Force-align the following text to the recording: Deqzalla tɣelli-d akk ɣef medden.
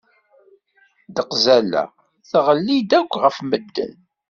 Deqzalla 1.15 1.83
tɣelli-d 2.29 2.91
akk 2.99 3.11
ɣef 3.23 3.37
medden. 3.49 3.95